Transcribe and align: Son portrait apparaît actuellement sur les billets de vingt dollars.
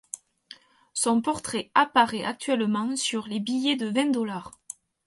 Son 0.95 1.21
portrait 1.21 1.69
apparaît 1.75 2.23
actuellement 2.23 2.95
sur 2.95 3.27
les 3.27 3.39
billets 3.39 3.75
de 3.75 3.85
vingt 3.85 4.09
dollars. 4.11 4.51